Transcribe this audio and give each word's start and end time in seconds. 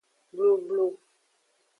Blublu. 0.35 0.85